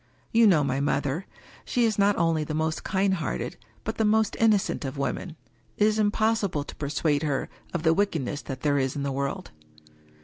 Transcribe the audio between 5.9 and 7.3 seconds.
impossible to persuade